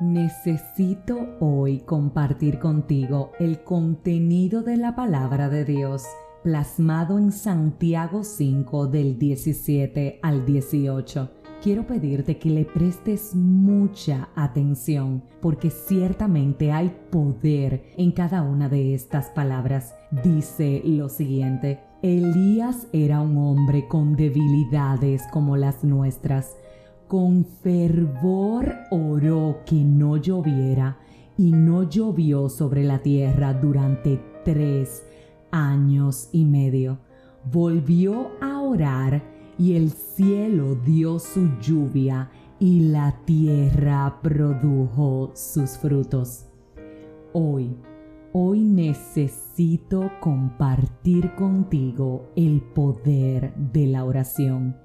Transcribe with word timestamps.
Necesito 0.00 1.36
hoy 1.38 1.78
compartir 1.78 2.58
contigo 2.58 3.30
el 3.38 3.62
contenido 3.62 4.62
de 4.62 4.76
la 4.76 4.96
palabra 4.96 5.48
de 5.48 5.64
Dios 5.64 6.02
plasmado 6.42 7.16
en 7.16 7.30
Santiago 7.30 8.24
5 8.24 8.88
del 8.88 9.18
17 9.20 10.18
al 10.20 10.44
18. 10.44 11.30
Quiero 11.62 11.86
pedirte 11.86 12.38
que 12.38 12.50
le 12.50 12.64
prestes 12.64 13.36
mucha 13.36 14.28
atención 14.34 15.22
porque 15.40 15.70
ciertamente 15.70 16.72
hay 16.72 16.94
poder 17.10 17.84
en 17.96 18.10
cada 18.10 18.42
una 18.42 18.68
de 18.68 18.94
estas 18.94 19.30
palabras. 19.30 19.94
Dice 20.24 20.82
lo 20.84 21.08
siguiente, 21.08 21.80
Elías 22.02 22.88
era 22.92 23.20
un 23.20 23.38
hombre 23.38 23.86
con 23.86 24.16
debilidades 24.16 25.22
como 25.32 25.56
las 25.56 25.84
nuestras 25.84 26.56
con 27.08 27.44
fervor 27.44 28.74
oró 28.90 29.60
que 29.66 29.84
no 29.84 30.16
lloviera 30.16 30.98
y 31.36 31.52
no 31.52 31.82
llovió 31.88 32.48
sobre 32.48 32.84
la 32.84 33.00
tierra 33.00 33.52
durante 33.54 34.20
tres 34.44 35.04
años 35.50 36.28
y 36.32 36.44
medio. 36.44 36.98
Volvió 37.50 38.30
a 38.40 38.60
orar 38.60 39.22
y 39.58 39.74
el 39.74 39.90
cielo 39.90 40.74
dio 40.74 41.18
su 41.18 41.48
lluvia 41.60 42.30
y 42.58 42.80
la 42.88 43.14
tierra 43.24 44.18
produjo 44.22 45.32
sus 45.34 45.76
frutos. 45.78 46.46
Hoy, 47.32 47.76
hoy 48.32 48.60
necesito 48.60 50.10
compartir 50.20 51.34
contigo 51.34 52.30
el 52.36 52.62
poder 52.62 53.54
de 53.56 53.86
la 53.88 54.04
oración. 54.04 54.76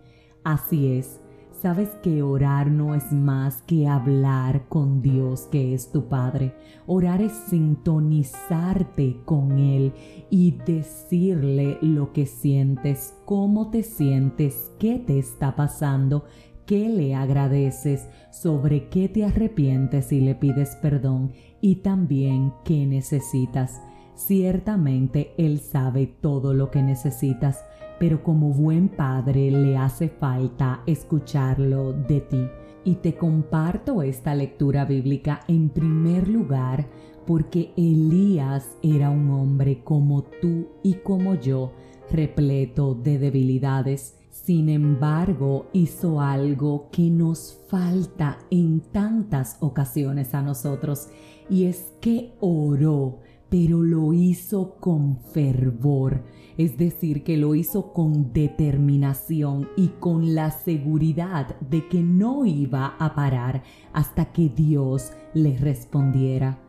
Así 0.43 0.93
es 0.93 1.21
Sabes 1.61 1.89
que 2.01 2.23
orar 2.23 2.71
no 2.71 2.95
es 2.95 3.11
más 3.11 3.63
que 3.63 3.85
hablar 3.85 4.69
con 4.69 5.01
Dios 5.01 5.49
que 5.51 5.73
es 5.73 5.91
tu 5.91 6.07
Padre. 6.07 6.53
Orar 6.87 7.21
es 7.21 7.33
sintonizarte 7.33 9.17
con 9.25 9.59
Él 9.59 9.91
y 10.29 10.51
decirle 10.51 11.77
lo 11.81 12.13
que 12.13 12.27
sientes, 12.27 13.13
cómo 13.25 13.71
te 13.71 13.83
sientes, 13.83 14.71
qué 14.79 14.99
te 14.99 15.19
está 15.19 15.57
pasando, 15.57 16.23
qué 16.65 16.87
le 16.87 17.13
agradeces, 17.13 18.07
sobre 18.31 18.87
qué 18.87 19.09
te 19.09 19.25
arrepientes 19.25 20.13
y 20.13 20.21
le 20.21 20.35
pides 20.35 20.77
perdón 20.77 21.33
y 21.59 21.77
también 21.77 22.53
qué 22.63 22.85
necesitas. 22.85 23.81
Ciertamente 24.15 25.33
Él 25.37 25.59
sabe 25.59 26.07
todo 26.07 26.53
lo 26.53 26.71
que 26.71 26.81
necesitas 26.81 27.65
pero 27.99 28.23
como 28.23 28.53
buen 28.53 28.87
padre 28.89 29.51
le 29.51 29.77
hace 29.77 30.09
falta 30.09 30.81
escucharlo 30.85 31.93
de 31.93 32.21
ti. 32.21 32.47
Y 32.85 32.95
te 32.95 33.15
comparto 33.15 34.01
esta 34.01 34.33
lectura 34.33 34.85
bíblica 34.85 35.41
en 35.47 35.69
primer 35.69 36.27
lugar 36.27 36.87
porque 37.27 37.73
Elías 37.77 38.77
era 38.81 39.11
un 39.11 39.29
hombre 39.29 39.83
como 39.83 40.23
tú 40.23 40.69
y 40.81 40.95
como 40.95 41.35
yo, 41.35 41.73
repleto 42.09 42.95
de 42.95 43.19
debilidades. 43.19 44.15
Sin 44.31 44.69
embargo, 44.69 45.67
hizo 45.73 46.21
algo 46.21 46.89
que 46.91 47.11
nos 47.11 47.59
falta 47.67 48.39
en 48.49 48.79
tantas 48.79 49.57
ocasiones 49.59 50.33
a 50.33 50.41
nosotros, 50.41 51.09
y 51.49 51.65
es 51.65 51.93
que 52.01 52.33
oró 52.39 53.19
pero 53.49 53.81
lo 53.81 54.13
hizo 54.13 54.75
con 54.75 55.17
fervor, 55.17 56.23
es 56.57 56.77
decir, 56.77 57.23
que 57.23 57.37
lo 57.37 57.55
hizo 57.55 57.93
con 57.93 58.31
determinación 58.31 59.69
y 59.75 59.87
con 59.99 60.35
la 60.35 60.51
seguridad 60.51 61.59
de 61.59 61.87
que 61.87 62.01
no 62.01 62.45
iba 62.45 62.95
a 62.99 63.15
parar 63.15 63.63
hasta 63.91 64.31
que 64.31 64.49
Dios 64.49 65.11
le 65.33 65.57
respondiera. 65.57 66.59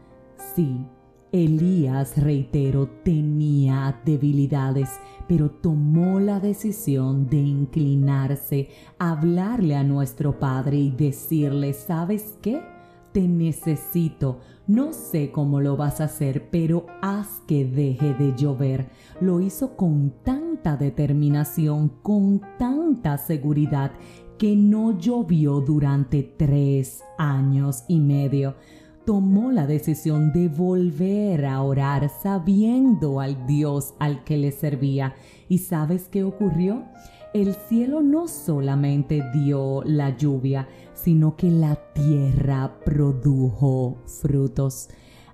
Sí, 0.55 0.79
Elías, 1.33 2.17
reitero, 2.17 2.89
tenía 3.05 4.01
debilidades, 4.05 4.89
pero 5.29 5.51
tomó 5.51 6.19
la 6.19 6.41
decisión 6.41 7.29
de 7.29 7.37
inclinarse, 7.37 8.69
hablarle 8.99 9.77
a 9.77 9.85
nuestro 9.85 10.39
Padre 10.41 10.79
y 10.79 10.91
decirle, 10.91 11.73
¿sabes 11.73 12.39
qué? 12.43 12.61
te 13.13 13.27
necesito. 13.27 14.41
No 14.71 14.93
sé 14.93 15.33
cómo 15.33 15.61
lo 15.61 15.77
vas 15.77 16.01
a 16.01 16.05
hacer, 16.05 16.49
pero 16.49 16.87
haz 17.03 17.43
que 17.49 17.65
deje 17.65 18.15
de 18.15 18.37
llover. 18.37 18.89
Lo 19.21 19.41
hizo 19.41 19.77
con 19.77 20.13
tanta 20.23 20.77
determinación, 20.77 21.89
con 22.03 22.41
tanta 22.57 23.19
seguridad, 23.19 23.91
que 24.39 24.55
no 24.55 24.97
llovió 24.97 25.61
durante 25.61 26.23
tres 26.23 27.03
años 27.19 27.83
y 27.89 27.99
medio. 27.99 28.55
Tomó 29.05 29.51
la 29.51 29.67
decisión 29.67 30.33
de 30.33 30.47
volver 30.47 31.47
a 31.47 31.63
orar 31.63 32.09
sabiendo 32.09 33.19
al 33.19 33.49
Dios 33.49 33.95
al 33.99 34.23
que 34.23 34.37
le 34.37 34.53
servía. 34.53 35.17
¿Y 35.49 35.59
sabes 35.59 36.07
qué 36.09 36.23
ocurrió? 36.23 36.85
El 37.33 37.55
cielo 37.55 38.03
no 38.03 38.27
solamente 38.27 39.23
dio 39.33 39.83
la 39.85 40.17
lluvia, 40.17 40.69
sino 40.95 41.37
que 41.37 41.51
la 41.51 41.77
tierra 41.95 42.81
produjo 42.85 43.99
frutos. 44.07 44.89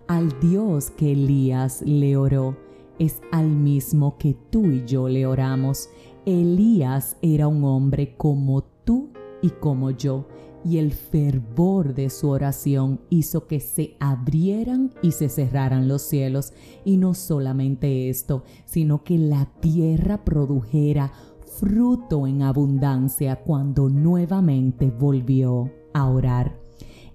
Al 0.06 0.38
Dios 0.40 0.90
que 0.90 1.12
Elías 1.12 1.82
le 1.82 2.16
oró 2.16 2.56
es 2.98 3.20
al 3.32 3.48
mismo 3.48 4.18
que 4.18 4.36
tú 4.50 4.66
y 4.66 4.84
yo 4.84 5.08
le 5.08 5.26
oramos. 5.26 5.88
Elías 6.24 7.16
era 7.22 7.48
un 7.48 7.64
hombre 7.64 8.14
como 8.16 8.62
tú 8.62 9.10
y 9.42 9.50
como 9.50 9.90
yo, 9.90 10.26
y 10.64 10.78
el 10.78 10.92
fervor 10.92 11.94
de 11.94 12.10
su 12.10 12.28
oración 12.28 13.00
hizo 13.08 13.46
que 13.46 13.60
se 13.60 13.96
abrieran 14.00 14.92
y 15.02 15.12
se 15.12 15.28
cerraran 15.28 15.88
los 15.88 16.02
cielos, 16.02 16.52
y 16.84 16.96
no 16.96 17.14
solamente 17.14 18.08
esto, 18.08 18.44
sino 18.64 19.04
que 19.04 19.18
la 19.18 19.46
tierra 19.60 20.24
produjera 20.24 21.12
fruto 21.58 22.26
en 22.26 22.42
abundancia 22.42 23.36
cuando 23.36 23.88
nuevamente 23.88 24.90
volvió 24.90 25.70
a 25.94 26.08
orar. 26.08 26.60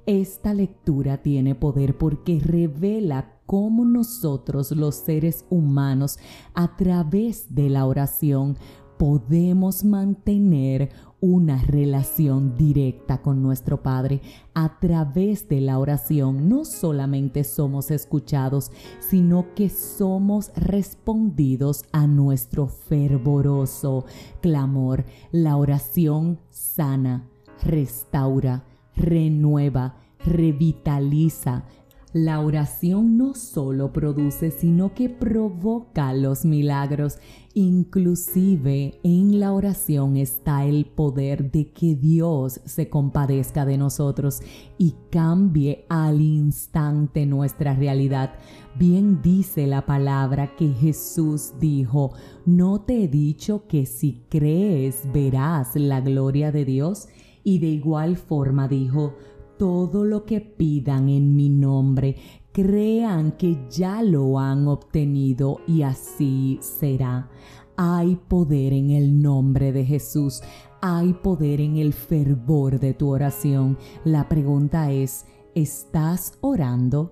Esta 0.06 0.54
lectura 0.54 1.22
tiene 1.22 1.54
poder 1.54 1.98
porque 1.98 2.40
revela 2.40 3.36
cómo 3.46 3.86
nosotros 3.86 4.72
los 4.72 4.96
seres 4.96 5.46
humanos 5.50 6.18
a 6.54 6.76
través 6.76 7.54
de 7.54 7.70
la 7.70 7.86
oración 7.86 8.58
podemos 9.02 9.84
mantener 9.84 10.92
una 11.22 11.58
relación 11.58 12.56
directa 12.56 13.24
con 13.24 13.42
nuestro 13.42 13.82
Padre. 13.82 14.22
A 14.54 14.78
través 14.80 15.50
de 15.50 15.60
la 15.60 15.80
oración 15.80 16.48
no 16.48 16.66
solamente 16.66 17.44
somos 17.44 17.90
escuchados, 17.90 18.72
sino 19.00 19.56
que 19.56 19.70
somos 19.70 20.52
respondidos 20.56 21.84
a 21.92 22.06
nuestro 22.06 22.68
fervoroso 22.68 24.06
clamor. 24.40 25.04
La 25.32 25.58
oración 25.58 26.38
sana, 26.52 27.28
restaura, 27.64 28.66
renueva, 28.96 29.96
revitaliza, 30.24 31.66
la 32.14 32.42
oración 32.42 33.18
no 33.18 33.34
solo 33.34 33.94
produce, 33.94 34.52
sino 34.52 34.94
que 34.94 35.10
provoca 35.10 36.14
los 36.14 36.44
milagros. 36.44 37.20
Inclusive 37.54 39.00
en 39.04 39.40
la 39.40 39.54
oración 39.54 40.18
está 40.18 40.66
el 40.66 40.86
poder 40.86 41.52
de 41.52 41.72
que 41.72 41.96
Dios 41.96 42.62
se 42.66 42.90
compadezca 42.90 43.66
de 43.66 43.78
nosotros 43.78 44.42
y 44.78 44.96
cambie 45.10 45.86
al 45.90 46.22
instante 46.22 47.26
nuestra 47.26 47.76
realidad. 47.76 48.34
Bien 48.78 49.22
dice 49.22 49.68
la 49.68 49.86
palabra 49.86 50.56
que 50.56 50.70
Jesús 50.70 51.54
dijo, 51.60 52.12
¿no 52.46 52.82
te 52.82 53.04
he 53.04 53.08
dicho 53.08 53.68
que 53.68 53.86
si 53.86 54.24
crees 54.30 55.04
verás 55.14 55.76
la 55.76 56.02
gloria 56.02 56.52
de 56.52 56.66
Dios? 56.66 57.08
Y 57.44 57.60
de 57.60 57.68
igual 57.68 58.18
forma 58.18 58.68
dijo, 58.68 59.16
todo 59.62 60.06
lo 60.06 60.26
que 60.26 60.42
pidan 60.42 61.08
en 61.08 61.36
mi 61.36 61.48
nombre, 61.48 62.16
crean 62.52 63.34
que 63.34 63.68
ya 63.70 64.02
lo 64.02 64.40
han 64.40 64.68
obtenido 64.68 65.60
y 65.68 65.84
así 65.84 66.58
será. 66.64 67.30
Hay 67.78 68.16
poder 68.16 68.74
en 68.74 68.90
el 68.90 69.22
nombre 69.22 69.72
de 69.72 69.86
Jesús, 69.86 70.42
hay 70.82 71.14
poder 71.14 71.62
en 71.62 71.78
el 71.78 71.94
fervor 71.94 72.80
de 72.80 72.96
tu 72.96 73.10
oración. 73.10 73.78
La 74.04 74.28
pregunta 74.28 74.92
es, 74.92 75.28
¿estás 75.54 76.40
orando? 76.42 77.12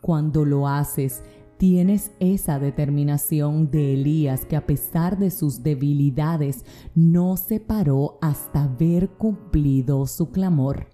Cuando 0.00 0.44
lo 0.44 0.68
haces, 0.68 1.24
tienes 1.56 2.12
esa 2.20 2.60
determinación 2.60 3.72
de 3.72 3.94
Elías 3.94 4.46
que 4.46 4.54
a 4.54 4.66
pesar 4.66 5.18
de 5.18 5.32
sus 5.32 5.64
debilidades 5.64 6.64
no 6.94 7.36
se 7.36 7.58
paró 7.58 8.18
hasta 8.20 8.68
ver 8.68 9.08
cumplido 9.10 10.06
su 10.06 10.30
clamor. 10.30 10.86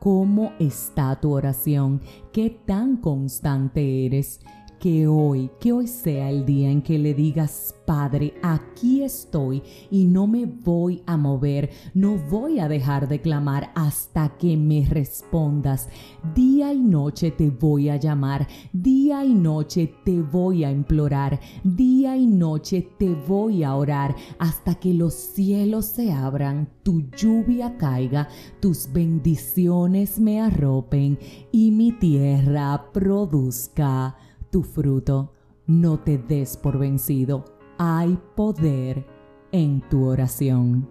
¿Cómo 0.00 0.54
está 0.58 1.20
tu 1.20 1.30
oración? 1.34 2.00
¿Qué 2.32 2.48
tan 2.48 2.96
constante 2.96 4.06
eres? 4.06 4.40
Que 4.80 5.06
hoy, 5.06 5.50
que 5.60 5.72
hoy 5.72 5.86
sea 5.86 6.30
el 6.30 6.46
día 6.46 6.70
en 6.70 6.80
que 6.80 6.98
le 6.98 7.12
digas, 7.12 7.74
Padre, 7.84 8.34
aquí 8.42 9.02
estoy 9.02 9.62
y 9.90 10.06
no 10.06 10.26
me 10.26 10.46
voy 10.46 11.02
a 11.06 11.18
mover, 11.18 11.70
no 11.92 12.16
voy 12.16 12.60
a 12.60 12.68
dejar 12.68 13.06
de 13.06 13.20
clamar 13.20 13.72
hasta 13.74 14.38
que 14.38 14.56
me 14.56 14.86
respondas. 14.86 15.88
Día 16.34 16.72
y 16.72 16.78
noche 16.78 17.30
te 17.30 17.50
voy 17.50 17.90
a 17.90 17.96
llamar, 17.96 18.48
día 18.72 19.24
y 19.24 19.34
noche 19.34 19.92
te 20.02 20.22
voy 20.22 20.64
a 20.64 20.70
implorar, 20.70 21.40
día 21.62 22.16
y 22.16 22.26
noche 22.26 22.88
te 22.98 23.12
voy 23.12 23.64
a 23.64 23.74
orar 23.74 24.16
hasta 24.38 24.76
que 24.76 24.94
los 24.94 25.12
cielos 25.12 25.86
se 25.86 26.10
abran, 26.10 26.70
tu 26.82 27.02
lluvia 27.10 27.76
caiga, 27.76 28.28
tus 28.60 28.90
bendiciones 28.90 30.18
me 30.18 30.40
arropen 30.40 31.18
y 31.52 31.70
mi 31.70 31.92
tierra 31.92 32.86
produzca 32.94 34.16
tu 34.50 34.62
fruto. 34.62 35.32
No 35.66 36.00
te 36.00 36.18
des 36.18 36.56
por 36.56 36.78
vencido 36.78 37.44
hay 37.82 38.18
poder 38.34 39.06
en 39.52 39.80
tu 39.88 40.04
oración. 40.04 40.86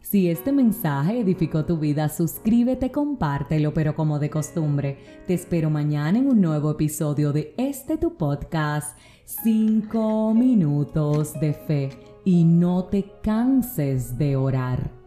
Si 0.00 0.28
este 0.28 0.50
mensaje 0.50 1.20
edificó 1.20 1.64
tu 1.64 1.78
vida, 1.78 2.08
suscríbete, 2.08 2.90
compártelo, 2.90 3.72
pero 3.72 3.94
como 3.94 4.18
de 4.18 4.28
costumbre, 4.28 4.98
te 5.28 5.34
espero 5.34 5.70
mañana 5.70 6.18
en 6.18 6.26
un 6.26 6.40
nuevo 6.40 6.72
episodio 6.72 7.32
de 7.32 7.54
este 7.56 7.96
tu 7.96 8.16
podcast, 8.16 8.98
5 9.24 10.34
minutos 10.34 11.38
de 11.38 11.52
fe, 11.52 11.90
y 12.24 12.42
no 12.42 12.86
te 12.86 13.04
canses 13.22 14.18
de 14.18 14.34
orar. 14.34 14.99